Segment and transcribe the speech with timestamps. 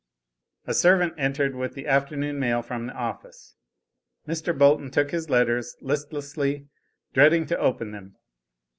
[0.65, 3.53] A servant entered with the afternoon mail from the office.
[4.27, 4.57] Mr.
[4.57, 6.69] Bolton took his letters listlessly,
[7.13, 8.15] dreading to open them.